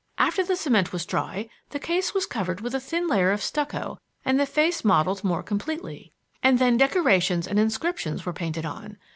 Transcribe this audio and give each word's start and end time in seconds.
After 0.17 0.43
the 0.43 0.55
cement 0.55 0.91
was 0.91 1.05
dry 1.05 1.47
the 1.69 1.77
case 1.77 2.11
was 2.11 2.25
covered 2.25 2.59
with 2.59 2.73
a 2.73 2.79
thin 2.79 3.07
layer 3.07 3.29
of 3.29 3.43
stucco 3.43 3.99
and 4.25 4.39
the 4.39 4.47
face 4.47 4.83
modeled 4.83 5.23
more 5.23 5.43
completely, 5.43 6.11
and 6.41 6.57
then 6.57 6.75
decorations 6.75 7.47
and 7.47 7.59
inscriptions 7.59 8.25
were 8.25 8.33
painted 8.33 8.65
on. 8.65 8.97